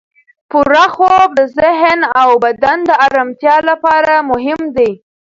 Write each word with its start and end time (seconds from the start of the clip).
پوره 0.49 0.85
خوب 0.95 1.27
د 1.39 1.41
ذهن 1.59 1.99
او 2.21 2.29
بدن 2.43 2.77
د 2.89 2.91
ارامتیا 3.05 3.57
لپاره 3.69 4.13
مهم 4.31 4.61
دی. 4.75 4.91